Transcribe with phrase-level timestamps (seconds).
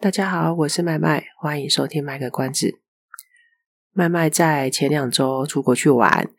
[0.00, 2.78] 大家好，我是麦麦，欢迎收听卖个关子。
[3.90, 6.30] 麦麦在前两周出国去玩，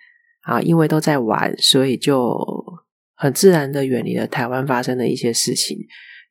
[0.43, 2.37] 啊，因为都在玩，所以就
[3.15, 5.77] 很自然的远离了台湾发生的一些事情。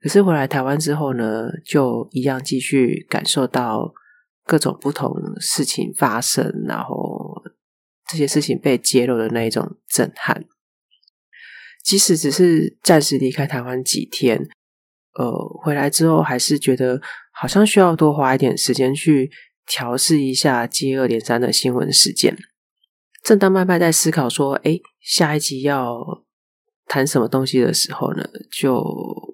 [0.01, 3.92] 可是回来台湾之后呢，就一样继续感受到
[4.46, 7.42] 各种不同事情发生，然后
[8.06, 10.46] 这些事情被揭露的那一种震撼。
[11.84, 14.48] 即使只是暂时离开台湾几天。
[15.18, 15.32] 呃，
[15.64, 17.00] 回来之后还是觉得
[17.32, 19.29] 好像需要多花一点时间去
[19.66, 22.38] 调试一下接二连三的新闻事件。
[23.24, 26.24] 正当麦麦在思考说，哎，下一集要
[26.87, 28.80] 谈什么东西的时候呢，就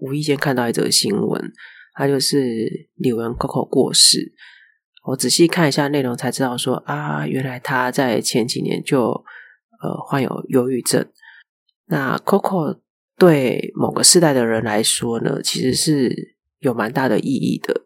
[0.00, 1.52] 无意间看到一则新闻，
[1.92, 4.32] 它就是李玟 Coco 过世。
[5.08, 9.02] 我仔细看一下内容，才知道说啊，原来他在前几年就
[9.82, 11.06] 呃患有忧郁症。
[11.88, 12.80] 那 Coco。
[13.16, 17.82] 对某个世代的人来说呢，其实是有蛮大的意义的，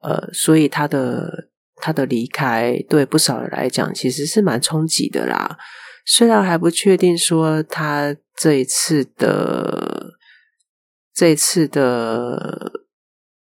[0.00, 5.56] 呃，所以他的他的离开对不少人来讲其实是蛮冲击的啦。
[6.04, 10.14] 虽然还不确定说他这一次的
[11.14, 12.72] 这一次的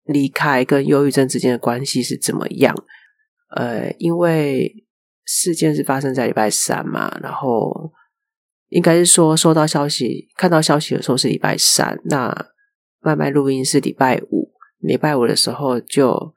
[0.04, 2.76] 离开跟忧郁症之间的关系是怎么样，
[3.56, 4.86] 呃，因为
[5.24, 7.94] 事件是发生在礼拜三嘛，然后。
[8.76, 12.48] 应该是说，收到消息、看到消息的时候是礼拜三，那
[13.00, 14.52] 麦麦录音是礼拜五。
[14.80, 16.34] 礼拜五的时候就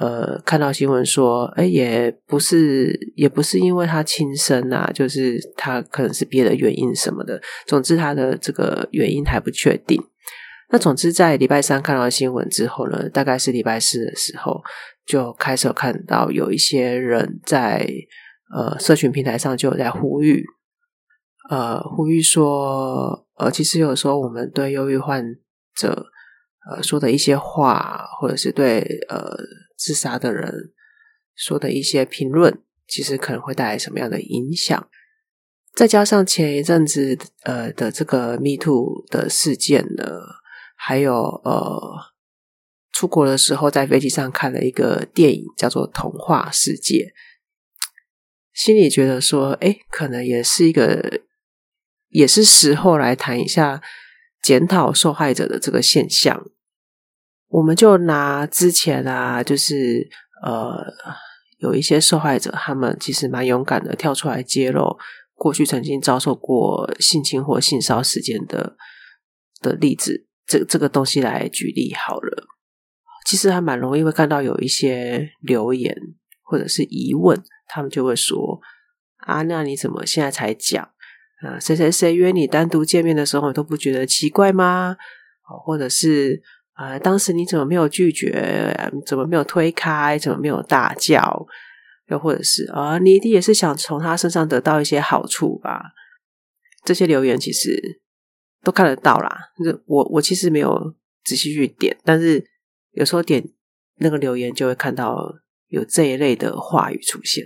[0.00, 7.38] 呃看到新闻说，哎，也不是，也不是因为他轻生啊，就是他可能是别的原因什么的。
[7.66, 10.02] 总之，他的这个原因还不确定。
[10.70, 14.62] 那总之，在礼拜三看到新闻之后呢，大概是礼拜四的时候
[15.04, 17.86] 就开始有看到有一些人在
[18.56, 20.42] 呃社群平台上就有在呼吁。
[21.50, 25.22] 呃，呼吁说，呃，其实有时候我们对忧郁患
[25.76, 26.06] 者，
[26.70, 29.36] 呃，说的一些话，或者是对呃
[29.76, 30.72] 自杀的人
[31.34, 34.88] 说的一些评论，其实可能会带来什么样的影响？
[35.74, 40.04] 再加上前一阵子呃的这个 Me Too 的事件呢，
[40.76, 41.78] 还有呃
[42.90, 46.94] 出国的时候在飞机上看了一个电影，叫做《童话世界》，
[48.54, 51.20] 心里觉得说，哎，可能也是一个。
[52.14, 53.82] 也是时候来谈一下
[54.40, 56.46] 检讨受害者的这个现象。
[57.48, 60.08] 我们就拿之前啊，就是
[60.44, 60.86] 呃，
[61.58, 64.96] 有一些受害者，他们其实蛮勇敢的，跳出来揭露
[65.34, 68.76] 过去曾经遭受过性侵或性骚事件的
[69.60, 72.46] 的例子，这这个东西来举例好了。
[73.26, 75.96] 其实还蛮容易会看到有一些留言
[76.44, 78.60] 或者是疑问，他们就会说
[79.26, 80.90] ：“啊，那你怎么现在才讲？”
[81.44, 84.96] 啊，谁谁谁约你单独见面的时候，你都不觉得奇怪吗？
[85.64, 88.74] 或者是啊、当时你怎么没有拒绝？
[89.06, 90.18] 怎么没有推开？
[90.18, 91.46] 怎么没有大叫？
[92.08, 95.92] 又或者是啊、你一定也是想从他身上得到一些好处吧？
[96.84, 98.00] 这些留言其实
[98.62, 99.52] 都看得到啦。
[99.86, 100.94] 我我其实没有
[101.24, 102.44] 仔细去点，但是
[102.92, 103.48] 有时候点
[103.98, 105.34] 那个留言就会看到
[105.68, 107.44] 有这一类的话语出现。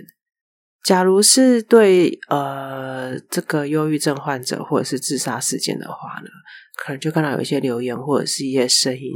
[0.89, 6.29] 假如是对呃这个忧郁症患者或者是自杀事件的话呢，
[6.77, 9.11] 可能就看到有一些留言或者是一些声音，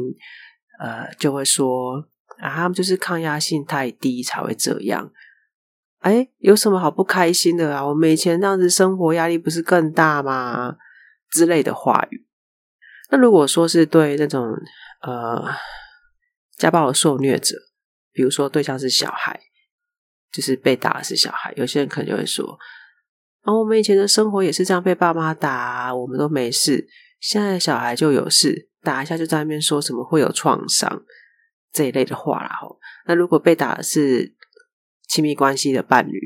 [0.80, 1.96] 呃，就会说
[2.38, 5.12] 啊，他们就是抗压性太低才会这样。
[6.02, 7.84] 哎，有什么好不开心的啊？
[7.84, 10.76] 我们以前这样子生活压力不是更大吗？
[11.32, 12.28] 之类的话语。
[13.10, 14.48] 那如果说是对那种
[15.02, 15.44] 呃
[16.56, 17.56] 家暴的受虐者，
[18.12, 19.40] 比如说对象是小孩。
[20.34, 22.58] 就是被打的是小孩，有些人可能就会说
[23.44, 26.88] ：“啊，我们以前的生活也是这样，被爸妈打，我们都没事。
[27.20, 31.04] 现在小孩就有事，打一下就在那边说什么会有创伤
[31.72, 34.34] 这一类的话啦。”吼，那如果被打的是
[35.08, 36.20] 亲密关系的伴侣，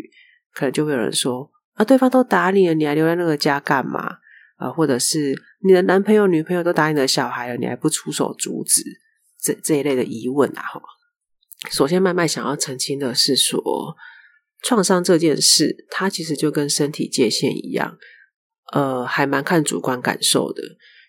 [0.54, 4.20] 可能就会有人说：“啊，对方都打你了，你还留在那个家干嘛？”
[4.58, 8.82] 啊，或者是你的男朋友、女朋友都打你的小孩了，你还不出手阻止？
[9.40, 10.82] 这这一类的疑问啊，吼。
[11.72, 13.96] 首先，麦麦想要澄清的是说，
[14.62, 17.98] 创伤这件事，它其实就跟身体界限一样，
[18.74, 20.62] 呃，还蛮看主观感受的。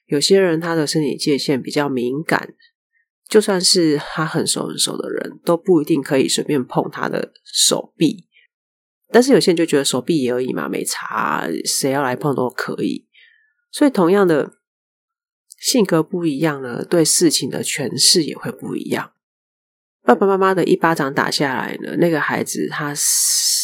[0.06, 2.54] 有些人他的身体界限比较敏感，
[3.28, 8.26] 就算是他很熟很熟的人，都不一定可以随便碰他的手臂。
[9.10, 13.06] 但是有些人就觉得手臂也而已嘛，没差，谁要来碰都可以。
[13.70, 14.54] 所以同样的
[15.58, 19.12] 性格不一样呢，对事情的诠释也会不一样。
[20.08, 22.94] 爸爸妈妈的一巴掌打下来呢，那个孩子他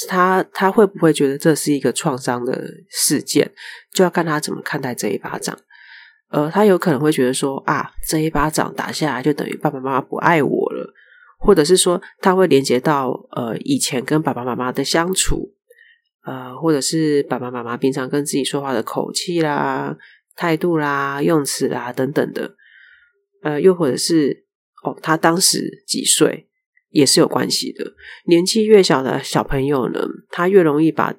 [0.06, 3.50] 他他会不会觉得这是一个创伤的事件？
[3.94, 5.56] 就要看他怎么看待这一巴掌。
[6.28, 10.92] 呃，他有可能会觉得说啊，这一巴掌打下来就等于爸爸妈妈不爱我了，
[11.38, 15.54] 或者是说他会连接到呃以前跟爸爸妈妈的相处，
[16.26, 19.96] 呃，或者是爸爸妈妈平常跟自己说话的口气啦、
[20.36, 22.54] 态度啦、用词啦等等的，
[23.42, 24.43] 呃，又或者是。
[24.84, 26.46] 哦，他当时几岁
[26.90, 27.94] 也是有关系的。
[28.26, 30.00] 年纪越小的小朋友呢，
[30.30, 31.14] 他越容易把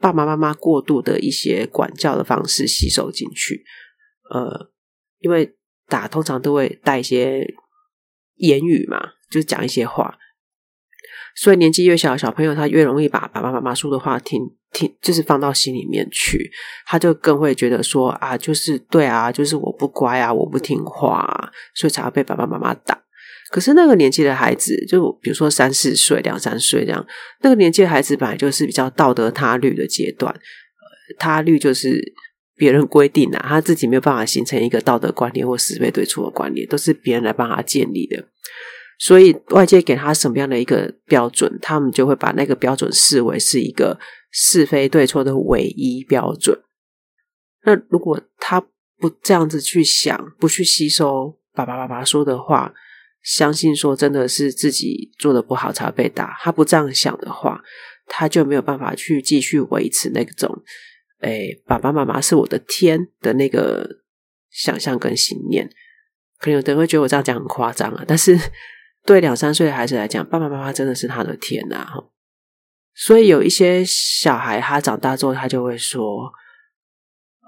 [0.00, 3.64] 爸爸妈妈过度的一些管教的方式吸收进去。
[4.30, 4.70] 呃，
[5.18, 5.56] 因为
[5.88, 7.44] 打通常都会带一些
[8.36, 9.00] 言语嘛，
[9.30, 10.16] 就是讲一些话。
[11.34, 14.40] 所以年纪越小的小朋友，他越容易把爸爸妈妈说的话听
[14.72, 16.50] 听，就是放到心里面去。
[16.86, 23.02] 他就更会觉得说啊，就是对啊，就是我不乖啊，我不听话啊，所以才会被爸爸妈妈打。
[23.50, 27.06] 可是那个年纪的孩子，就比如说三四岁、两三岁这样，
[27.40, 30.38] 那个年纪的孩子本来就是比较道德他律的阶段。
[31.16, 32.12] 他律就是
[32.56, 38.22] 别人规定的，他自己没有办法形成一个道德观念或是非对错的观念，都是别人来帮他建立的。
[38.98, 43.98] 所以外界给他什么样的一个标准，他们就会把那个标准视为是一个
[44.30, 46.60] 是非对错的唯一标准。
[47.64, 48.60] 那如果他
[48.98, 52.74] 不这样子去想，不去吸收爸爸爸爸说的话。
[53.36, 56.34] 相信说真的是自己做的不好才会被打。
[56.40, 57.60] 他不这样想的话，
[58.06, 60.62] 他就没有办法去继续维持那种，
[61.20, 63.86] 诶，爸爸妈妈是我的天的那个
[64.50, 65.68] 想象跟信念。
[66.38, 68.34] 可能有的人会觉得我这样讲很夸张啊，但是
[69.04, 71.86] 对两三岁的孩子来讲，爸爸妈妈真的是他的天呐。
[72.94, 76.32] 所以有一些小孩，他长大之后，他就会说，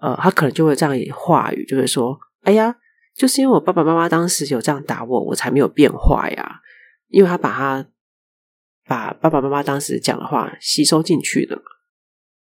[0.03, 2.77] 呃，他可能就会这样话语，就会说，哎呀。
[3.17, 6.61] 就是因为我爸爸妈妈当时有这样打我，我才没有变坏呀。
[7.09, 7.89] 因为他把他
[8.87, 11.61] 把爸爸妈妈当时讲的话吸收进去了。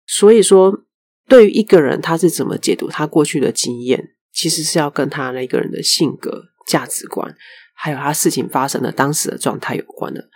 [0.06, 0.84] 所以说，
[1.28, 7.34] 对于一个人他是怎么解读他过去的经验，其实是要跟他那个人的性格、价值观，
[7.74, 10.30] 还有他事情发生的当时的状态有关的。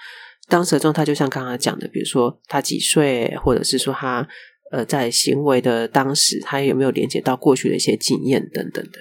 [0.48, 4.28] 当时的状态就像刚刚讲的，比如说他几岁，或者是说他
[4.72, 8.98] 呃在行为的当时，他有没有连接到过去的一些经验等等的。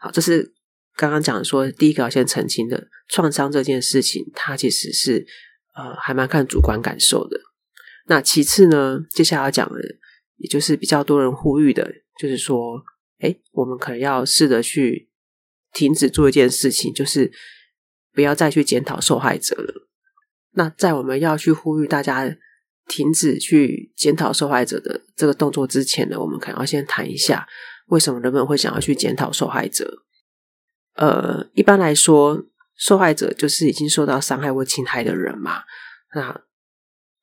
[0.00, 0.54] 好，这是
[0.96, 5.26] 刚刚讲说第一个要先澄清的创伤这件事情，它其实是
[5.74, 7.38] 呃还蛮看主观感受的。
[8.06, 9.78] 那其次呢，接下来要讲的，
[10.36, 12.82] 也就是比较多人呼吁的，就是说，
[13.18, 15.10] 哎，我们可能要试着去
[15.72, 17.30] 停止做一件事情，就是
[18.14, 19.88] 不要再去检讨受害者了。
[20.52, 22.34] 那在我们要去呼吁大家
[22.88, 27.46] 停止去检讨受害者的这个动作之前呢，我们可能要先谈一下。
[27.90, 30.02] 为什么人们会想要去检讨受害者？
[30.94, 32.42] 呃，一般来说，
[32.76, 35.62] 受害者就是已经受到伤害或侵害的人嘛。
[36.14, 36.40] 那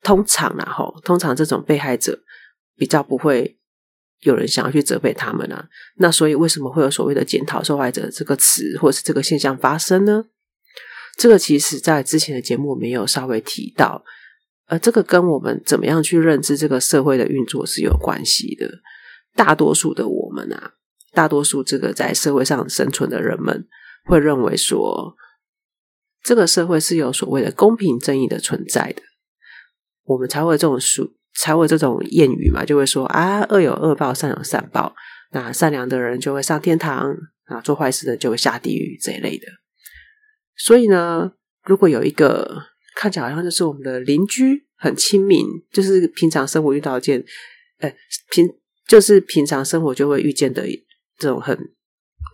[0.02, 2.24] 通常然后，通常这种被害者
[2.76, 3.58] 比较不会
[4.22, 5.68] 有人想要去责备他们啊。
[5.98, 10.26] 那所以，为什么会有所谓的检讨受害者这个词或是这个现象发生呢？
[11.18, 14.04] 这个其实在之前的节目没有稍微提到，
[14.68, 18.70] 呃，这个跟我们怎么样去认知这个社会的运作是有关系的。
[19.38, 20.74] 大多数的我们啊，
[21.14, 23.68] 大多数这个在社会上生存的人们
[24.06, 25.16] 会认为说，
[26.24, 29.04] 这个社会是有所谓的公平正义的存在的，
[30.06, 34.96] 我们才会这种说，才会这种谚语嘛，就会说啊，恶有恶报，善有善报，
[35.32, 37.16] 那善良的人就会上天堂
[37.46, 39.46] 啊，做坏事的就会下地狱这一类的。
[40.58, 41.32] 所以呢，
[41.64, 42.64] 如果有一个
[42.96, 47.24] 看起来好像就是我们的邻居，很亲民，就是平常生活遇到一件，
[47.80, 47.94] 呃，
[48.32, 48.50] 平。
[48.88, 50.66] 就是平常生活就会遇见的
[51.18, 51.58] 这种很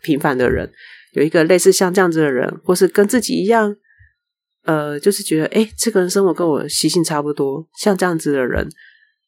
[0.03, 0.71] 平凡的人，
[1.13, 3.75] 有一个类似像这样子的人，或是跟自己一样，
[4.63, 8.69] 呃，就是觉得诶，这个人生活跟我习性差不多，像这样子的人，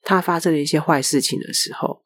[0.03, 2.03] 他发生了一些坏事情的时候，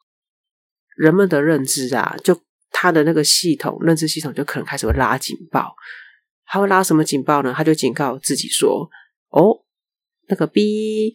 [0.95, 5.75] 人们的认知啊，就他的那个系统，认知系统就可能开始会拉警报。
[6.45, 7.53] 他会拉什么警报呢？
[7.55, 8.89] 他就警告自己说
[9.29, 9.65] ：“哦，
[10.27, 11.13] 那个 B。”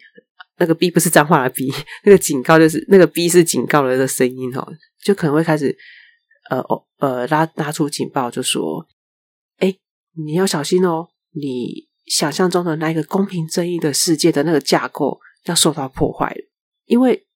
[0.58, 1.72] 那个 B 不是脏话的 B，
[2.04, 4.66] 那个警告就是那个 B 是警告的的声音哦，
[5.02, 5.76] 就可能会开始
[6.50, 8.86] 呃哦呃拉拉出警报，就说
[9.58, 9.74] ：“哎，
[10.24, 16.40] 你要小心哦，你想象中的那个公平正义的世界的那个架构要受到破坏了，
[16.86, 17.26] 因为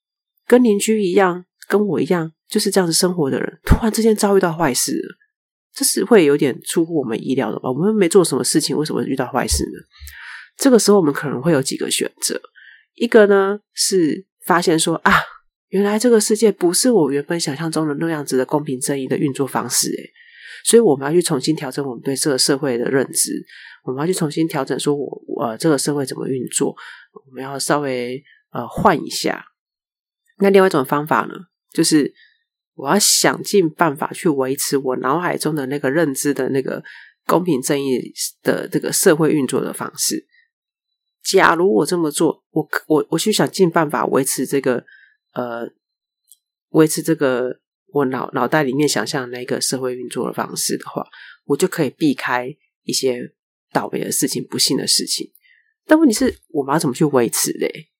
[0.46, 5.00] 跟邻居一样，跟我一样就是这样子生活的人，突然之间遭遇到坏事，
[5.74, 7.70] 这是会有点出乎我们意料的吧？
[7.70, 9.78] 我们没做什么事情，为什么遇到坏事呢？
[10.56, 12.40] 这个时候我们可能会有几个选择，
[12.98, 15.12] 一个呢是发现说啊，
[15.68, 20.10] 原来这个世界不是我原本想象中的那样子的公平正义的运作方式，诶，
[20.64, 23.32] 所以我们要去重新调整我们对这个社会的认知，
[23.84, 26.74] 我们要去重新调整说我，我呃这个社会怎么运作，
[27.26, 29.44] 我们要稍微呃换一下。
[30.38, 31.34] 那另外一种方法呢，
[31.72, 32.12] 就是
[32.74, 36.82] 我要想尽办法去维持我脑海中的那个认知的那个
[37.26, 38.12] 公平正义
[38.42, 40.27] 的这个社会运作的方式。
[41.22, 44.84] 假如我这么做，我我我去想尽办法维持这个
[45.34, 45.68] 呃，
[46.70, 47.60] 维持这个
[47.92, 51.06] 我脑脑袋里面想象那个社会运作的方式的话，
[51.44, 52.48] 我就可以避开
[52.84, 53.34] 一些
[53.72, 55.30] 倒霉的事情、不幸的事情。
[55.86, 57.90] 但问题是，我们要怎么去维持嘞？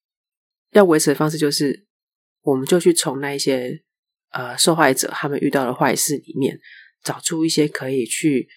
[0.72, 1.86] 要维持的方式就是，
[2.42, 3.82] 我们就去从那一些
[4.30, 6.58] 呃受害者他们遇到的坏事里面，
[7.04, 8.48] 找出一些可以去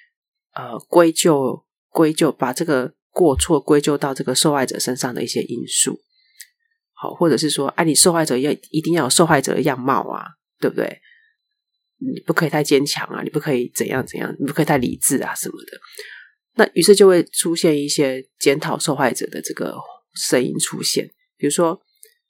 [0.53, 2.93] 呃归咎归咎，把这个。
[3.11, 5.99] 过错归咎到这个受害者身上的一些因素，
[6.93, 10.25] 好，或者是说，哎，你受害者要一定要有受害者的样貌啊，
[10.59, 11.01] 对不对？
[11.97, 15.79] 你不可以太坚强啊，你不可以怎样怎样，你不可以太理智啊什么的。
[16.55, 19.75] 那于是就会出现一些检讨受害者的这个
[20.15, 21.79] 声音出现，比如说，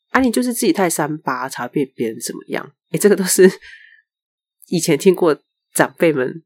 [0.09, 2.73] 啊，你就是自己太三八才被别人怎么样？
[2.89, 3.49] 哎，这个都是
[4.67, 5.41] 以前听过
[5.73, 6.43] 长辈们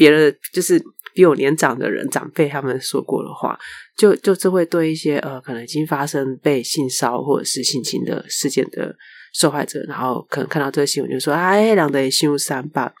[0.00, 0.82] 别人就是。
[1.12, 3.58] 比我年长的人、长辈他们说过的话，
[3.98, 8.94] 就就这会对一些呃，可能已经发生被性骚或者是性侵的事件的
[9.34, 12.94] 受害者，然后可能看到这个新闻，就说：“哎，两得心三八，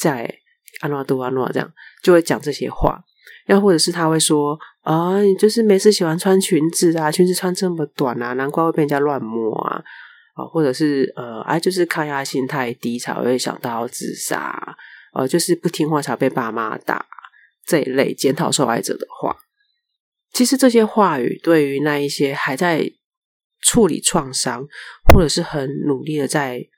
[0.00, 0.28] 在
[0.80, 1.72] 安诺杜安诺这样，
[2.02, 3.00] 就会讲这些话。”
[3.46, 9.80] 又或者是他会说：“啊，你就是没事喜欢穿裙子啊，裙子穿这么短啊，难怪会被人家乱摸啊。”
[10.34, 14.76] 啊，或者是呃，哎，就是抗压心太低才会想到自杀，
[15.14, 17.06] 呃，就是不听话才被爸妈打。
[17.66, 19.38] 这一类检讨受害者的话，
[20.32, 22.92] 其实这些话语对于那一些还在
[23.62, 24.66] 处理创伤，
[25.06, 26.68] 或者是很努力的在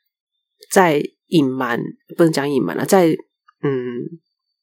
[0.70, 1.80] 在隐瞒，
[2.16, 3.08] 不能讲隐瞒了，在
[3.62, 3.74] 嗯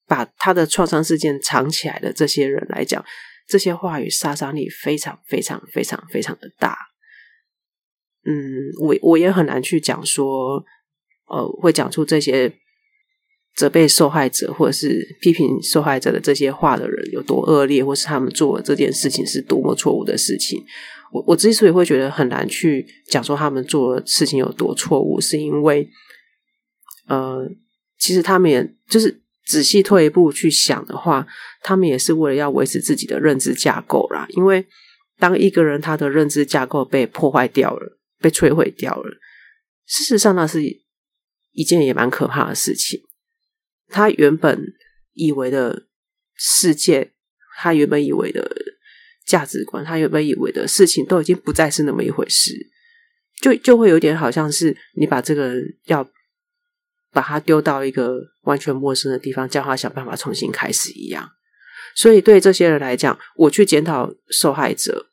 [0.07, 3.03] 把他的创伤事件藏起来的这些人来讲，
[3.45, 6.77] 这些话语杀伤力非常非常非常非常的大。
[8.23, 10.63] 嗯，我我也很难去讲说，
[11.27, 12.62] 呃，会讲出这些。
[13.55, 20.63] 责备受害者或者是批评受害者的这些话的人有多恶劣，或是他们做的这件事情是多么错误的事情，
[21.11, 25.87] 我我之所以会觉得很难去讲说他们做的事情有多错误，是因为，
[27.07, 27.47] 呃，
[27.99, 31.27] 其实他们也就是仔细退一步去想的话，
[31.61, 34.25] 他们也是为了要维持自己的认知架构啦。
[34.29, 34.65] 因为
[35.19, 39.11] 当一个人他的认知架构被破坏掉了，被摧毁掉了，
[39.85, 40.63] 事实上那是
[41.51, 42.99] 一件也蛮可怕的事情。
[43.93, 44.73] 他原本
[45.13, 45.85] 以为的
[46.35, 47.11] 世界，
[47.59, 48.51] 他原本以为的
[49.23, 52.51] 价值观，他原本以为的事情，都已经不再是那么一回事，
[53.39, 56.09] 就就会有点好像是你把这个人要
[57.11, 61.29] 把他丢到一个完全陌生的地方，叫他想办法重新开始一样。
[61.95, 65.05] 所以对这些人来讲，我去检讨受害者，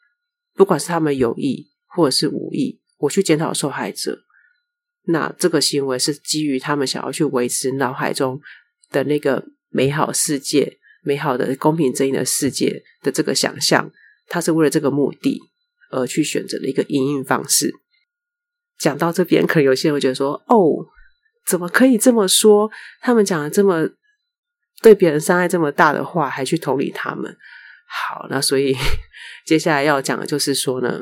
[0.54, 4.20] 不管是他们有意或者是无意，我去检讨受害者，
[5.08, 8.40] 那这个行为是基于他们想要去维持脑海中。
[8.90, 13.90] 的那个美好世界，美好的公平正义的世界的这个想象，
[14.26, 15.40] 他是为了这个目的
[15.90, 17.72] 而去选择的一个营运方式。
[18.78, 20.86] 讲到这边，可能有些人会觉得说：“哦，
[21.46, 22.70] 怎么可以这么说？
[23.00, 23.88] 他们讲的这么
[24.82, 27.36] 对别人伤害这么大的话，还去同理他们？”
[27.86, 28.74] 好，那所以
[29.46, 31.00] 接下来要讲的就是说呢，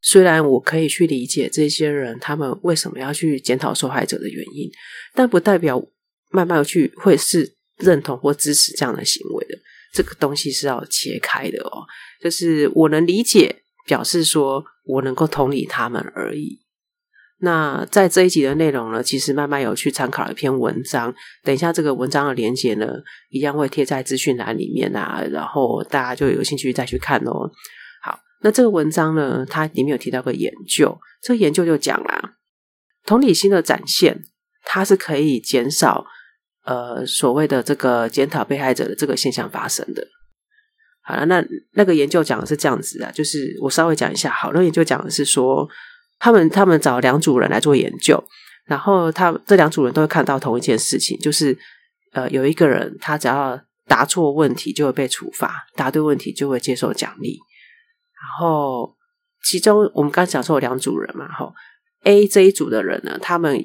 [0.00, 4.70] 虽然我可以去理解这些人他们为什么要去检讨受害者的原因，
[5.14, 5.82] 但不代表。
[6.30, 9.58] 慢慢去会是认同或支持这样的行为的，
[9.94, 11.86] 这个东西是要切开的哦。
[12.20, 16.60] 就是我能理解，表示说我能够同理他们而已。
[17.40, 22.88] 那在这一集的内容呢，其实慢慢有去参考一篇文章，等一下这个文章的连接呢，
[23.30, 27.48] 一样会贴在资讯栏里面啊，然后大家就有兴趣再去看哦。
[28.02, 32.34] 好，那这个文章呢，它里面有提到个研究，这个研究就讲啦，
[33.06, 34.24] 同理心的展现，
[34.64, 36.04] 它是可以减少。
[36.68, 40.06] 呃，所谓的这个检讨被害者的这个现象发生的，
[41.00, 45.66] 好了，那那个研究讲的是这样子啊，就是我稍微讲一下，好，那研究讲的是说，
[46.18, 48.22] 他们他们找两组人来做研究，
[48.66, 51.56] 然后他这两组人都会看到同一件事情，就是
[52.12, 57.38] 呃，有一个人他只要答错问题就会被处罚，答对问题就会接受奖励，
[58.12, 58.94] 然后
[59.42, 61.50] 其中我们刚讲说有两组人嘛，哈
[62.04, 63.64] ，A 这一组的人呢，他们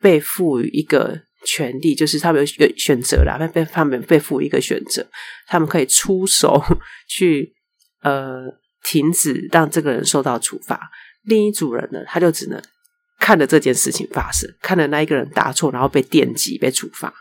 [0.00, 1.28] 被赋予一个。
[1.46, 5.06] 权利，就是他们有选择啦，被他们被赋予一个选择，
[5.46, 6.62] 他们可以出手
[7.08, 7.54] 去
[8.02, 8.42] 呃
[8.82, 10.90] 停止让这个人受到处罚。
[11.22, 12.62] 另一组人呢，他就只能
[13.18, 17.12] 看着这件事情发生，看着那一个人答错，然后被电击、被处罚。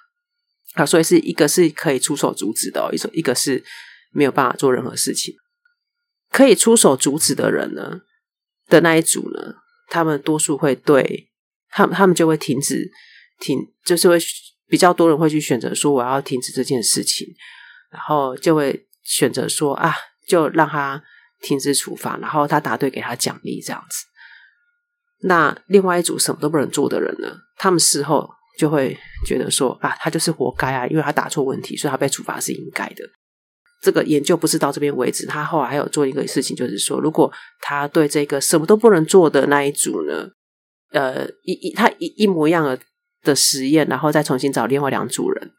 [0.73, 3.63] 啊，所以是一个是可以出手阻止的哦，一种一个是
[4.11, 5.33] 没有办法做任何事情。
[6.31, 8.01] 可以出手阻止的人呢
[8.67, 9.55] 的那一组呢，
[9.87, 11.27] 他们多数会对
[11.69, 12.91] 他们，他们就会停止
[13.39, 14.17] 停，就是会
[14.67, 17.27] 比较多人会去选择说我要停止这件事情，
[17.91, 19.95] 然后就会选择说啊，
[20.27, 21.01] 就让他
[21.41, 24.05] 停止处罚，然后他答对给他奖励这样子。
[25.21, 33.03] 那另外一组什么都不能做的人呢，他们事后就会觉得说啊，他就是活该啊，因为他答错问题，所以他被处罚是应该的。
[33.81, 37.31] 这个研究不是到这边为止，他后来还有做一个事情，就是说，如果
[37.61, 40.29] 他对这个什么都不能做的那一组呢，
[40.91, 42.77] 呃，一一他一一模一样的
[43.23, 45.51] 的实验，然后再重新找另外两组人，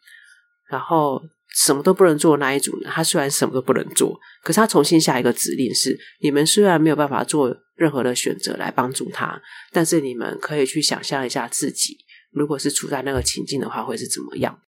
[0.69, 1.23] 然后
[1.55, 9.41] 什么都不能做那一组呢，他虽然什么都不能做，可是他重新下一个指令是：你们虽然没有办法做任何的选择来帮助他，
[9.73, 11.99] 但是你们可以去想象一下自己，
[12.31, 14.61] 如果是处在那个情境的话，会是怎么样？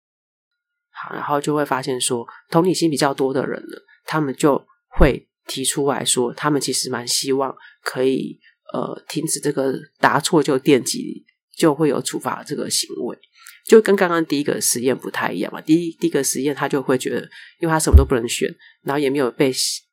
[0.91, 8.39] 好，然后就会发现说，同理心比较多的人呢，他们就会提出来说，他们其实蛮希望可以
[8.73, 11.25] 呃停止这个答错就电击
[11.61, 13.19] 就会有处罚这个行为，
[13.67, 15.61] 就跟刚刚第一个实验不太一样嘛。
[15.61, 17.21] 第一第一个实验他就会觉得，
[17.61, 18.49] 因为他什么都不能选，
[18.85, 19.53] 然后也没有被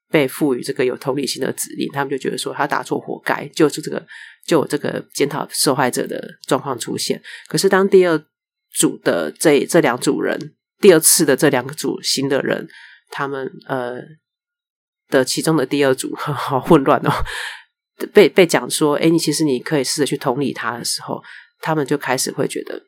[0.10, 4.04] 被赋予这个有同理心的指令，他们就觉得说他答错活该，就是这个
[4.46, 7.22] 就有这个检讨受害者的状况出现。
[7.48, 8.18] 可是当第二
[8.74, 10.54] 组的这这两组人。
[10.80, 12.68] 第二次的这两个组新的人，
[13.10, 14.00] 他们呃
[15.10, 17.12] 的其中的第二组 好混乱哦，
[18.14, 21.20] 被被讲说，哎，你其实你可以试着去同理他的时候，
[21.60, 22.82] 他们就开始会觉得，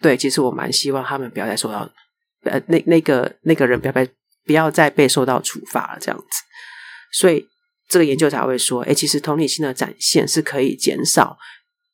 [0.00, 1.90] 对，其实我蛮希望他们不要再受到，
[2.42, 4.08] 呃，那那个那个人不要被
[4.44, 6.26] 不要再被受到处罚了，这样子。
[7.12, 7.46] 所以
[7.88, 11.38] 这个研究才会说，哎，其实同理心的展现是可以减少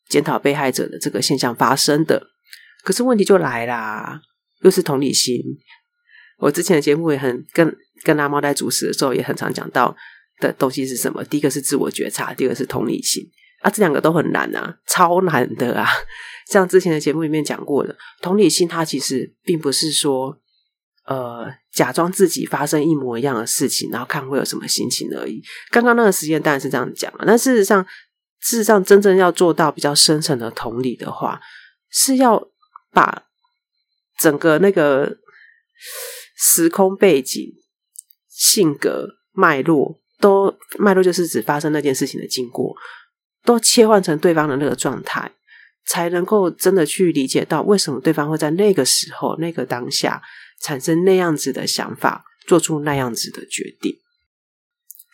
[0.09, 2.29] 检讨被害者的这个现象发生的。
[2.83, 4.23] 可是问题就来啦。
[4.63, 5.41] 又是同理心，
[6.37, 9.97] 我之前的节目也很跟跟阿猫在主持的时候也很常讲到
[10.39, 11.25] 的东西是什么？
[11.25, 13.27] 第一个是自我觉察，第二个是同理心
[13.61, 15.89] 啊，这两个都很难啊，超难的啊！
[16.49, 20.39] 像之前的节目里面讲过的，同理心它其实并不是说
[21.07, 25.43] 呃假装自己发生一模一样的事情，然后看会有什么心情而已。
[25.71, 27.85] 刚刚那个实验当然是这样讲了，但事实上，
[28.41, 31.41] 事实上真正要做到比较深层的同理的话，
[31.91, 32.49] 是要
[32.93, 33.25] 把。
[34.19, 35.17] 整个那个
[36.37, 37.43] 时空背景、
[38.29, 42.77] 性格脉络都脉络，就是指发生那件事情的经过，
[43.45, 45.33] 都切换成对方的那个状态，
[45.87, 50.23] 才能够真的去理解到为什么对方会在那个时候、那个当下
[50.61, 53.97] 产生那样子的想法，做出那样子的决定。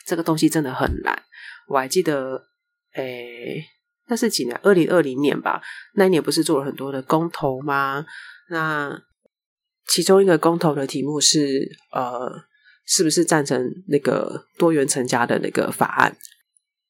[0.06, 1.22] 这个东西真的很难。
[1.68, 2.46] 我还记得，
[2.94, 3.64] 诶，
[4.08, 4.56] 那是几年？
[4.62, 5.60] 二零二零年吧。
[5.94, 8.06] 那一年不是做了很多的公投吗？
[8.50, 9.02] 那
[9.88, 12.30] 其中一个公投的题目是，呃，
[12.86, 16.16] 是不是赞成那个多元成家的那个法案？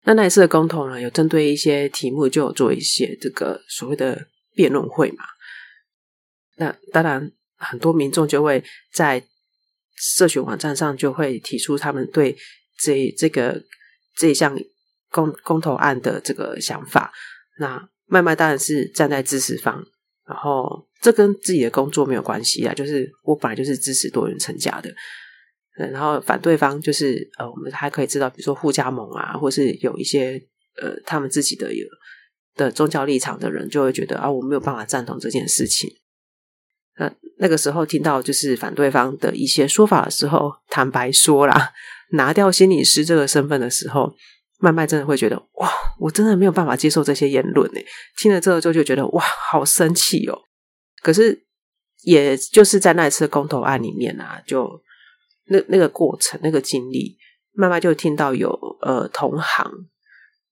[0.06, 5.24] 那那一次的公投呢，有针对一些题目，就有做一些这个所谓的辩论会嘛。
[6.56, 9.22] 那当然，很多民众就会在
[9.96, 12.36] 社群网站上就会提出他们对
[12.78, 13.60] 这这个
[14.14, 14.56] 这项
[15.10, 17.12] 公公投案的这个想法。
[17.58, 19.84] 那麦麦当然是站在支持方。
[20.24, 24.92] 然后，这跟自己的工作没有关系啊，就是我本来就是支持多元成家的。
[25.76, 30.42] 然后反对方就是呃，我们还可以知道，比如说护家盟啊，或是有一些
[30.80, 31.84] 呃，他们自己的有
[32.54, 35.90] 的宗教立场的人，就会觉得啊，我没有办法赞同这件事情。
[36.98, 41.72] 那那个时候听到就是反对方的一些说法的时候，坦白说啦，
[42.12, 44.14] 拿掉心理师这个身份的时候。
[44.58, 47.86] 慢慢真的会觉得哇，我真的没有办法接受这些言论诶。
[48.16, 50.38] 听了之后就就觉得哇，好生气哦。
[51.02, 51.44] 可是，
[52.04, 54.80] 也就是在那一次公投案里面啊，就
[55.46, 57.16] 那那个过程、那个经历，
[57.52, 58.50] 慢慢就听到有
[58.82, 59.70] 呃同行，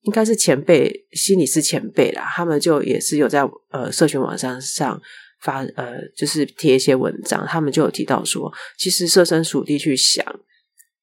[0.03, 5.01] 应该是前辈，心理师前辈啦，他们就也是有在呃社群网站上
[5.41, 10.25] 发呃，就是贴一些文章，他们就有提到说，其实设身处地去想，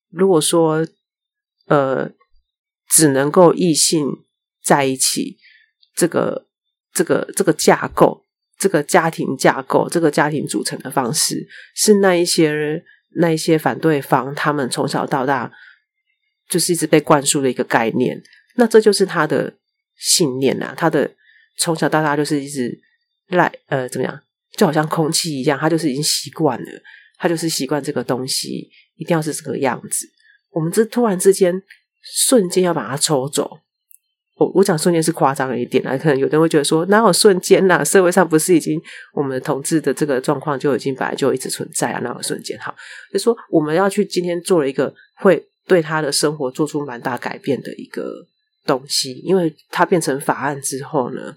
[0.09, 0.85] 如果说
[1.67, 2.11] 呃。
[2.93, 4.05] 只能够异性
[4.61, 5.37] 在一起，
[5.95, 6.45] 这个
[6.93, 8.25] 这个这个架构，
[8.59, 12.51] 这个家庭架构，这个家庭组成的方式，是那一些
[13.15, 15.51] 那一些反对方他们从小到大
[16.49, 18.21] 就是一直被灌输的一个概念。
[18.55, 19.53] 那这就是他的
[19.95, 21.15] 信念啊，他的
[21.57, 22.79] 从小到大就是一直
[23.27, 24.21] 赖呃怎么样
[24.57, 26.81] 就好像空气一样，他就是已经习惯了，
[27.17, 30.09] 他就是习惯这个东西一定要是这个样子。
[30.49, 31.63] 我们这突然之间
[32.01, 33.59] 瞬间要把它抽走，
[34.41, 37.83] 我我讲瞬间是夸张了一点啊，可能有人会觉得说哪有瞬间呐？
[37.85, 38.81] 社会上不是已经
[39.13, 41.99] 我们的统治的这个状况就已经本来就一直存在啊？
[41.99, 42.59] 哪有瞬间？
[42.59, 42.73] 好，
[43.13, 48.25] 就说我们要去今天做了一个会对他的生活做出蛮大改变的一个
[48.65, 51.35] 东西，因为它变成法案之后呢，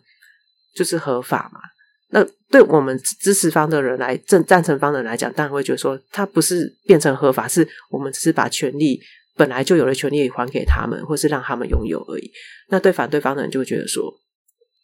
[0.74, 1.60] 就是合法嘛。
[2.08, 8.98] 那对我们支持方的人来，正赞成方的人来讲，当然会觉得说，他不是变成合法，是我们只是把权利
[9.36, 12.30] 本来就有的权利还给他们，或是让他们拥有而已。
[12.68, 14.12] 那对反对方的人就会觉得说，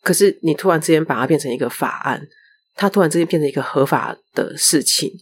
[0.03, 2.27] 可是你突然之间把它变成一个法案，
[2.75, 5.13] 它突然之间变成一个合法的事情，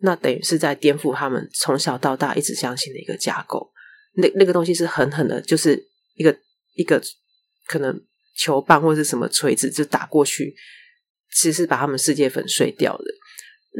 [0.00, 3.70] 那等于是在颠覆他们从小到大一直相信的一个架构。
[4.14, 5.82] 那那个东西是狠狠的，就是
[6.14, 6.36] 一个
[6.74, 7.02] 一个
[7.66, 8.00] 可能
[8.36, 10.54] 球棒或是什么锤子就打过去。
[11.30, 13.04] 其实是把他们世界粉碎掉的。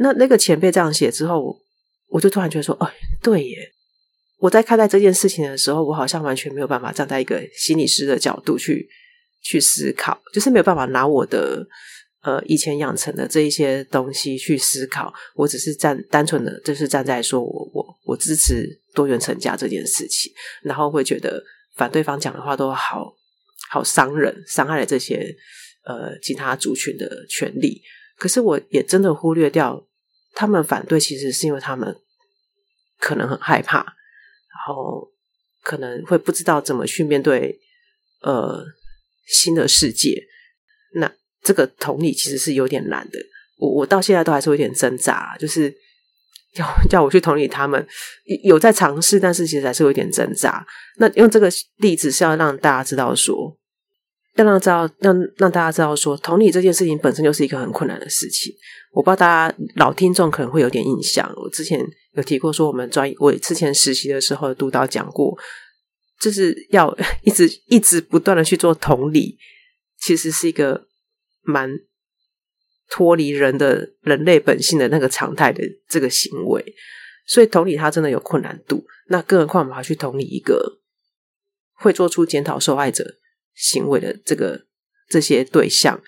[0.01, 1.59] 那那个前辈这样写之后，
[2.07, 3.73] 我就突然觉得说：“哎，对耶！”
[4.39, 8.89] 我在看待这件事情的时候，我好像完全没有办法站在一个心理师的角度去
[9.41, 11.67] 去思考，就是没有办法拿我的
[12.21, 15.13] 呃以前养成的这一些东西去思考。
[15.35, 20.31] 我只是站单纯的，就是站在说我我我支持多元成家这件事情，
[20.63, 21.43] 然后会觉得
[21.75, 23.13] 反对方讲的话都好
[23.69, 25.35] 好伤人，伤害了这些。
[25.85, 27.81] 呃，其他族群的权利，
[28.17, 29.87] 可是我也真的忽略掉，
[30.35, 31.95] 他们反对其实是因为他们
[32.99, 33.95] 可能很害怕，
[34.67, 35.07] 然后
[35.63, 37.59] 可能会不知道怎么去面对
[38.21, 38.63] 呃
[39.27, 40.21] 新的世界。
[40.95, 43.19] 那这个同理其实是有点难的，
[43.57, 45.73] 我我到现在都还是有点挣扎，就是
[46.57, 47.87] 要叫我去同理他们，
[48.43, 50.65] 有在尝试，但是其实还是有点挣扎。
[50.97, 53.57] 那用这个例子是要让大家知道说。
[54.39, 58.53] 要让知道，让让大家知道说，同理这件事情本身就是一个很困难的事情。
[58.91, 61.79] 我不知道大家老听众可能会有点印象，我之前
[62.13, 65.37] 有提过说，我们专我之前实习的时候，督导讲过，
[66.19, 69.37] 就是要一直一直不断的去做同理，
[69.99, 70.87] 其实是一个
[71.43, 71.69] 蛮
[72.89, 76.73] 脱离人的人类本性的那个常态的这个行为。
[77.27, 78.83] 所以同理它真的有困难度。
[79.09, 80.79] 那更何况我们还去同理一个
[81.73, 83.18] 会做出检讨受害者
[83.59, 84.65] 行为的这个
[85.09, 86.01] 这些对象，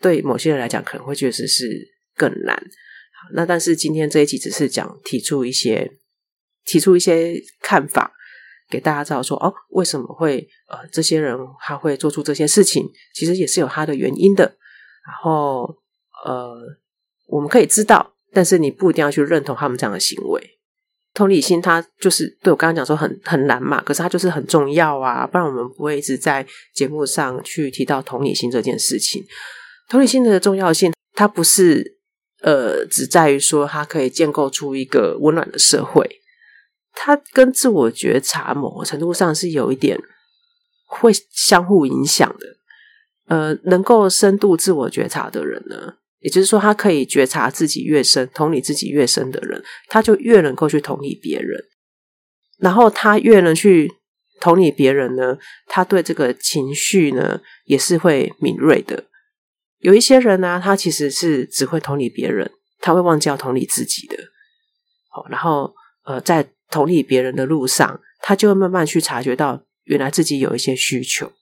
[0.00, 1.64] 对某些人来讲可能会确实是
[2.14, 2.54] 更难。
[2.54, 5.90] 好，那但是今天这一集只是讲提出一些
[6.66, 8.12] 提出一些看法，
[8.68, 14.44] 给大家知道说哦，为什么会呃这些人他会做出这些事情，其实也是有他的原因的。
[15.06, 15.74] 然后
[16.24, 16.60] 呃，
[17.26, 20.59] 我们可以知道，但是你不一定要去认同他们这样的行为。
[21.20, 29.22] 同理心，它就是对我刚刚讲说很很难嘛，可是它就是很重要啊，不然我们不会一直在节目上去提到同理心这件事情。
[29.90, 31.98] 同理心的重要性，它不是
[32.40, 36.08] 呃只在于说它可以建构出一个温暖的社会，
[36.94, 40.00] 它跟自我觉察某个程度上是有一点
[40.86, 42.46] 会相互影响的。
[43.26, 51.64] 呃，能够深度自我觉察的人呢，也就是说，他可以觉察自己越深，同理自己越深的人，他就越能够去同理别人。
[52.58, 53.90] 然后他越能去
[54.38, 59.04] 同理别人呢，他对这个情绪呢也是会敏锐的。
[59.78, 64.16] 有一些人呢、他其实是只会同理别人，他会忘记要同理自己的。
[65.08, 71.32] 好，然后呃，在同理别人的路上，他就会慢慢去察觉到，原来自己有一些需求。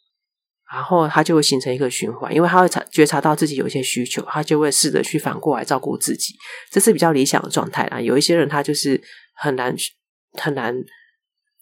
[0.70, 6.34] 然后他就会形成一个循环，因为他会察觉察到自己有一些需求，他就会试着去反过来照顾自己，
[6.70, 7.98] 这是比较理想的状态啦。
[7.98, 9.00] 有一些人他就是
[9.34, 9.74] 很难
[10.34, 10.74] 很难，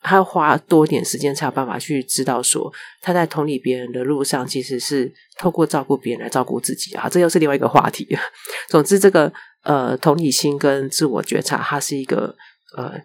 [0.00, 7.08] 他要花多点时间才有办法去知道说他在同理别人的路上，其实是透过照顾别人来照顾自己啊。
[7.08, 8.08] 这又是另外一个话题。
[8.68, 12.34] 总之，这个呃同理心跟自我觉察，它是一个
[12.76, 13.00] 呃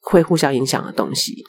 [0.00, 1.44] 会互相影响的东西。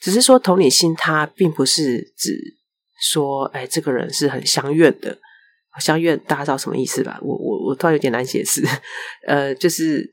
[0.00, 2.58] 只是说同理心，它并不是指。
[3.00, 5.16] 说，哎，这个人是很相愿的，
[5.78, 7.18] 相愿大家知道什么意思吧？
[7.22, 8.62] 我我我突然有点难解释，
[9.26, 10.12] 呃，就是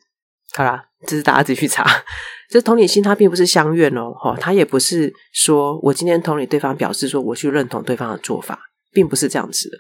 [0.54, 1.86] 好啦，这是大家自己去查。
[2.50, 8.58] 这同理心，它并不是相愿哦，哈，它也不是说我今天同理对方，表示说我去认同对方的做法，
[8.94, 9.78] 并不是这样子的，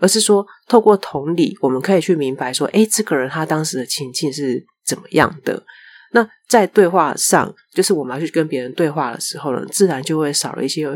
[0.00, 5.64] 而是说透过同理，我们可以去明白说，哎，这个人他当时的情境是怎么样的。
[6.12, 10.88] 那在对话上，就是我们要去跟别人对话的时候呢，自然就会少了一些。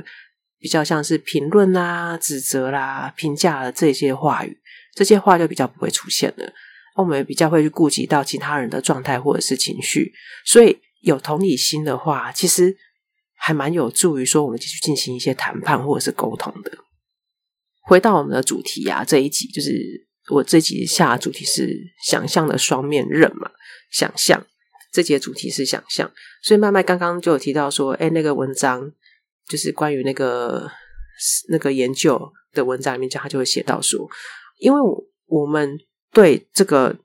[0.63, 4.57] 比较像是评论啦、指责啦、评价的这些话语，
[4.95, 6.53] 这些话就比较不会出现了。
[6.95, 10.13] 我们也比较会去顾及到其他人的状态或者是情绪，
[10.47, 12.77] 所以有同理心的话，其实
[13.35, 16.71] 还蛮有助于说我们继续进行一些谈判或者是沟通的。
[17.81, 23.51] 回到我们的主题啊，这一集就是我这集下的主题是想象的双面刃嘛，
[23.91, 24.47] 想象
[24.93, 26.09] 这集主题是想象，
[26.43, 28.93] 所以麦麦刚刚就有提到说，哎，那个文章
[29.49, 30.71] 就是关于那个
[31.49, 34.09] 那个研究的文章里面讲，他就会写到说，
[34.59, 34.81] 因为
[35.27, 35.79] 我们
[36.13, 36.99] 对这个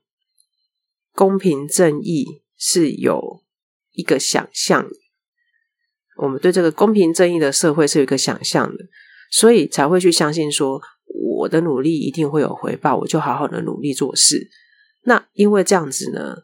[1.12, 3.42] 公平正义是有
[3.92, 4.88] 一个想象，
[6.16, 8.84] 我们对这个公平正义的社会是有一个想象的，
[9.30, 10.80] 所以才会去相信说。
[11.40, 14.50] 我的努力一定会有回报，我就好好的努力做事。
[15.02, 16.34] 那因为这样子呢，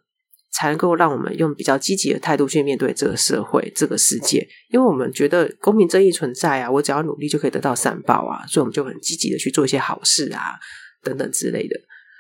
[0.55, 4.47] 才能够让我们用比较积极的态度去面对这个社会、这个世界。
[4.71, 10.55] 因为我们觉得公平正义存在啊，我只要努力就可以得到善报啊，所以我们就很积极的去做一些好事啊，
[11.03, 11.79] 等等之类的。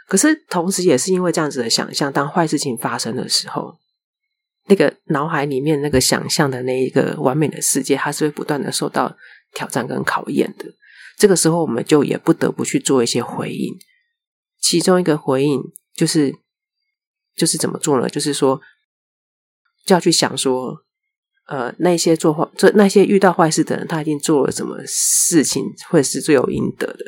[0.09, 3.75] 可是同时，也是因为这样子的想象，当坏事情发生的时候，
[4.67, 9.17] 那个脑海里面那个想象的那一个完美的世界，它是会不断的受到
[9.55, 10.67] 挑战跟考验的。
[11.17, 13.73] 这个时候，我们就也不得不去做一些回应。
[14.61, 15.63] 其中一个回应
[15.95, 16.35] 就是，
[17.37, 18.09] 就是怎么做呢？
[18.09, 18.61] 就是说，
[19.85, 20.77] 就要去想说，
[21.47, 27.05] 呃，那些做坏、做那些遇到坏事的人，他一定做了什么事情，会是罪有应得的。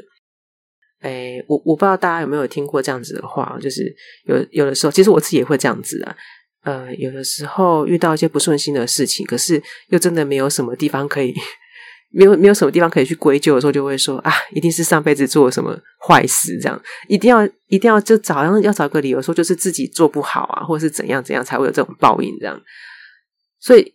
[1.01, 6.17] 哎，我我不知道大家有没有听过这样子的话，就是有有的时候，其实我自己也会这样子啊。
[6.65, 11.33] 呃，有的时候遇到一些不顺心的事情，可是又真的没有什么地方可以。
[12.11, 22.59] 没有没有什么地方可以去归咎的时候，就会说啊，一定是上辈子做了什么坏事，这样一定要一定要就找要找个理由说，就是自己做不好啊，或者是怎样怎样才会有这种报应这样。
[23.59, 23.95] 所以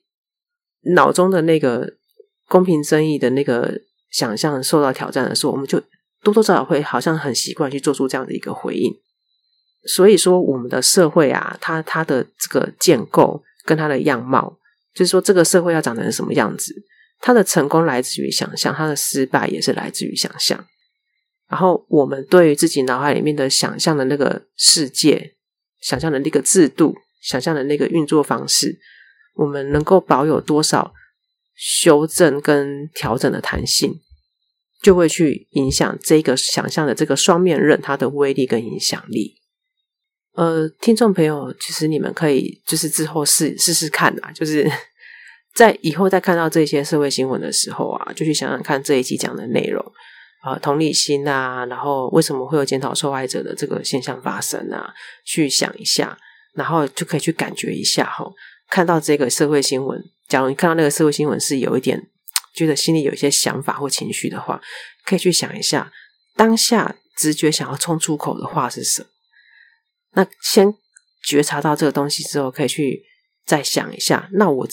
[0.96, 1.94] 脑中的那个
[2.48, 5.82] 公平正义的那个想象受到挑战的时候，我们就
[6.22, 8.94] 多多少少会好像很习惯去做出这样的一个回应。
[9.86, 14.60] 所以说，我们的社会啊，它它的这个建构跟它的样貌，
[14.94, 16.76] 就是说这个社会要长成什么样子。
[17.22, 20.66] 他的成功来自于想象，他的失败也是来自于想象。
[21.48, 25.36] 然后，我们对于自己脑海里面的想象的那个世界、
[25.82, 28.80] 想象的那个制度、想象的那个运作方式，
[29.36, 30.94] 我们能够保有多少
[31.54, 34.00] 修正跟调整的弹性，
[34.82, 39.36] 就会去影响这个想象的这个双面刃它的威力跟影响力。
[40.34, 44.68] 呃，听众朋友，其实你们可以就是之后试试试看啊，就是。
[45.54, 49.84] 在以后再看到这些社会新闻的时候啊，就去想想看这一集讲的内容
[50.44, 54.94] 啊，同理心啊，然后为什么会有检讨受害者的这个现象发生啊？
[55.26, 56.18] 去想一下，
[56.54, 58.26] 然后就可以去感觉一下哈。
[58.70, 62.08] 看到这个社会新闻，假如你看到那个社会新闻是有一点
[62.54, 64.62] 觉得心里有一些想法或情绪的话，
[65.06, 65.92] 可以去想一下
[66.38, 69.10] 当下直觉想要冲出口的话是什么。
[70.14, 70.74] 那先
[71.22, 73.04] 觉察到这个东西之后，可以去
[73.46, 74.68] 再想一下，那我。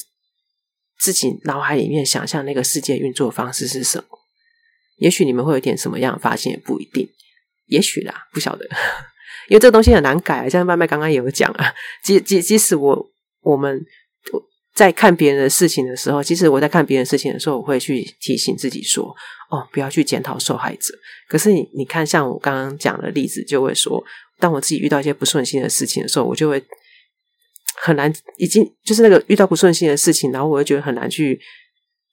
[0.98, 4.18] 自己脑海里面想象那个世界运作方式是什么？
[4.96, 7.08] 也许你们会有点什么样发现，也不一定。
[7.66, 8.66] 也许啦，不晓得，
[9.48, 10.48] 因为这个东西很难改。
[10.48, 13.10] 像麦麦刚刚也有讲啊，即即即使我
[13.42, 13.80] 我们
[14.74, 19.14] 在看别人的事情的时候，即使我在看别人事情的时候，我会去提醒自己说
[19.50, 20.92] ：“哦，不要去检讨受害者。”
[21.28, 24.02] 可是你你看，像我刚刚讲的例子，就会说，
[24.38, 26.60] 当我自己遇到一些不顺心的事情的时候，我就会。
[27.82, 31.38] 很难，已经就是那个遇到不顺心的事情，然后我会觉得很难去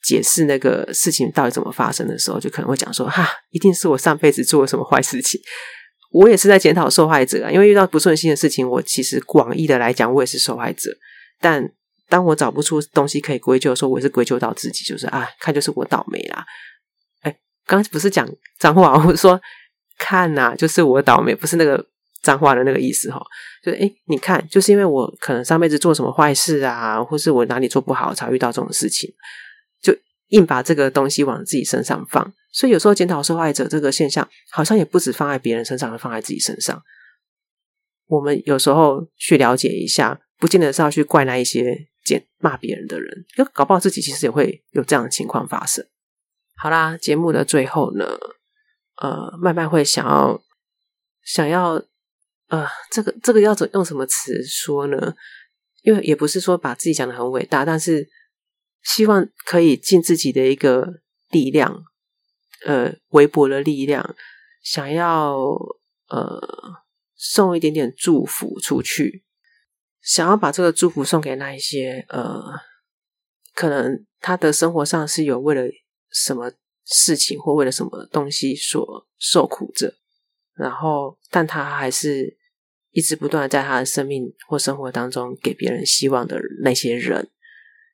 [0.04, 5.40] 解释那个事情到底怎么发生的时候，就可能会讲说：“哈，一定是我上辈子做了什么坏事情。”
[6.14, 10.92] 我也是在检讨受害者啊，因为遇到不顺心的事情，我其实广义的来讲，我也是受害者。
[11.42, 11.70] 但
[12.08, 16.46] 当我找不出东西可以归咎的时候，我也是归咎到自己，就是啊，看就是我倒霉啦。
[17.22, 19.42] 哎，刚刚不是讲脏话，我说
[19.98, 21.86] 看呐、啊，就是我倒霉，不是那个。
[22.24, 23.22] 脏话的那个意思哈，
[23.66, 29.12] 就是诶，你看，就是因为我可能上辈子做什么坏事啊，或是我哪里做不好，才遇到这种事情，
[29.82, 29.92] 就
[30.28, 32.32] 硬把这个东西往自己身上放。
[32.52, 36.80] 所以有时候检讨受害者这个现象，好像也不止放在别人身上，而放在自己身上。
[38.06, 45.84] 我们有时候去了解一下，不见得是要去怪那一些检骂别人的人，就搞不好自己其实也会有这样的情况发生。
[46.56, 48.06] 好啦，节目的最后呢，
[49.02, 50.40] 呃，慢慢会想要
[51.24, 51.84] 想要。
[52.48, 55.16] 呃，这个这个要怎用什么词说呢？
[55.82, 58.08] 因为也不是说把自己讲得很伟大，但是
[58.84, 61.84] 希望可以尽自己的一个力量，
[62.66, 64.16] 呃，微薄的力量，
[64.64, 65.36] 想要
[66.08, 66.40] 呃
[67.16, 69.24] 送一点点祝福出去，
[70.02, 72.42] 想要把这个祝福送给那一些呃，
[73.54, 75.64] 可能他的生活上是有为了
[76.12, 76.52] 什么
[76.84, 79.96] 事情或为了什么东西所受苦着。
[80.56, 82.38] 然后，但他还是
[82.92, 87.30] 一直不断的在他的生命或生活当中给别人希望的那些人，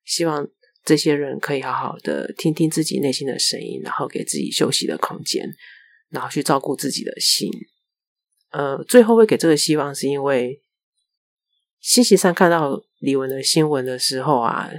[0.05, 0.47] 希望
[0.83, 5.55] 这些人可以好好的听听自己内心的声音，然后给自己休息的空间，
[6.09, 7.49] 然后去照顾自己的心。
[8.51, 10.61] 呃，最后会给这个希望，是因为
[11.79, 14.69] 星期三看到李玟的新闻的时候啊，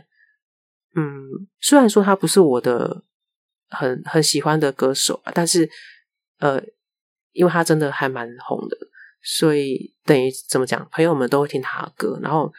[0.95, 3.03] 嗯，虽然说他不是我的
[3.71, 5.69] 很很喜欢的歌手，但是
[6.39, 6.63] 呃，
[7.33, 8.77] 因为他真的还蛮红的，
[9.23, 12.19] 所以等于怎么讲，朋友们都会听他的歌。
[12.23, 12.53] 然后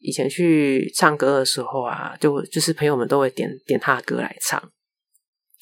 [0.00, 4.70] 以前去唱歌的时候啊，就就是朋友们都会点点他的歌来唱。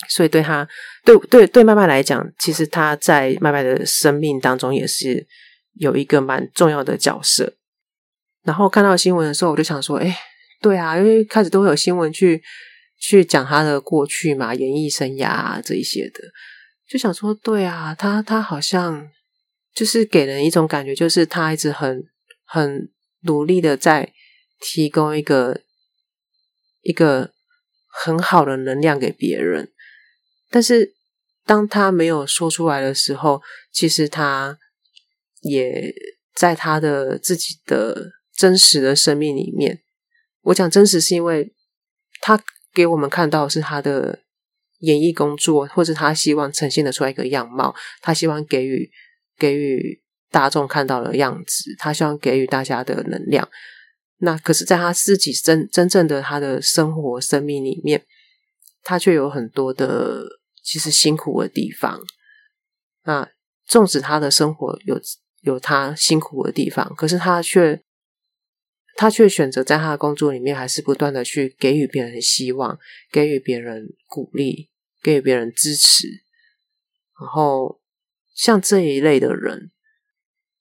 [0.09, 0.66] 所以对他，
[1.05, 5.27] 对对对，麦麦来讲，其实他在麦麦的生命当中也是
[5.75, 7.55] 有一个蛮重要的角色。
[8.44, 10.16] 然后看到新闻的时候，我就想说，哎，
[10.62, 12.40] 对啊，因为开始都会有新闻去
[13.01, 16.21] 去讲他的过去嘛，演艺生涯啊这一些的，
[16.88, 19.11] 就想说，对啊，他他好像
[19.74, 22.05] 就是给人一种感觉，就是他一直很
[22.46, 24.14] 很努力的在
[24.59, 25.61] 提供一个
[26.81, 27.33] 一个
[27.87, 29.70] 很好的能量给别人。
[30.51, 30.94] 但是，
[31.44, 34.59] 当他没有说出来的时候，其实他
[35.42, 35.94] 也
[36.35, 39.83] 在他的自己的真实的生命里面。
[40.40, 41.55] 我讲真实，是因为
[42.22, 44.22] 他给我们看到是他的
[44.79, 48.91] 演艺工作，或者他希望呈现的出来一个样貌，他希望给予
[49.37, 53.49] 给予大众看到的样子，他希望给予大家的能量。
[54.19, 58.05] 那可是，在他自己真真正的他的生活生命里面，
[58.83, 60.38] 他却有很多的。
[60.61, 61.99] 其实辛苦的地方，
[63.05, 63.27] 那
[63.67, 65.01] 纵使他的生活有
[65.41, 67.83] 有他辛苦的地方，可是他却
[68.99, 72.77] 他却选择在他的工作里面，还是不断的去给予别人希望，
[73.13, 76.09] 给予别人鼓励，给予别人支持。
[77.21, 77.81] 然后
[78.35, 79.71] 像这一类的人，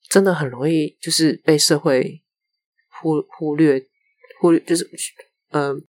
[0.08, 2.22] 真的很容易就是被社会
[3.02, 3.88] 忽忽略，
[4.40, 4.88] 忽略就是
[5.50, 5.84] 嗯。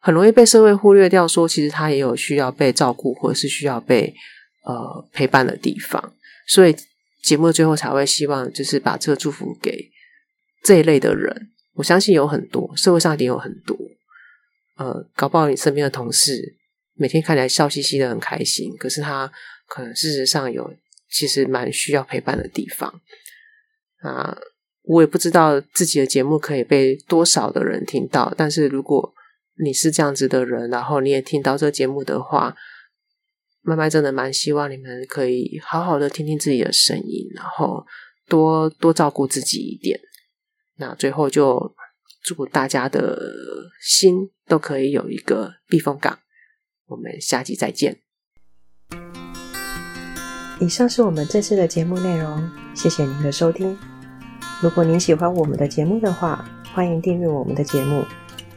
[0.00, 4.14] 很容易被社会忽略掉，说其实他也有需要被照顾或者是需要被
[4.64, 6.14] 呃陪伴的地方，
[6.46, 6.74] 所以
[7.20, 9.90] 节目最后才会希望就是把这个祝福给
[10.62, 11.50] 这一类的人。
[11.78, 13.76] 我相信有很多社会上一定有很多，
[14.76, 16.56] 呃，搞不好你身边的同事
[16.94, 19.30] 每天看起来笑嘻嘻的很开心，可是他
[19.68, 20.74] 可能事实上有
[21.08, 23.00] 其实蛮需要陪伴的地方
[24.00, 24.36] 啊。
[24.82, 29.14] 我也不知道自己的节目可以被多少的人听到，但是如果
[29.62, 32.56] 你是这样子的人，然后你也听到这节目的话，
[33.62, 37.86] 麦麦真的蛮希望你们可以好好的听听自己的声音，然后
[38.26, 40.00] 多多照顾自己一点。
[40.78, 41.74] 那最后就
[42.22, 43.20] 祝大家的
[43.80, 46.18] 心都可以有一个避风港。
[46.86, 47.98] 我们下集再见。
[50.60, 53.78] 以上是我们这次的节目内容，谢谢您的收听。
[54.62, 58.04] 如果您喜欢我们的节目的话，欢迎订阅我们的节目。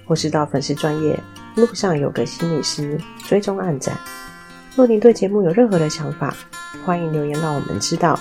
[0.03, 1.17] 或是到粉丝专业
[1.55, 3.97] 路上有个心理师追踪暗赞。
[4.75, 6.35] 若您对节目有任何的想法，
[6.83, 8.19] 欢迎留言让我们知道。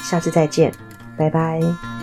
[0.00, 0.72] 下次再见，
[1.18, 2.01] 拜拜。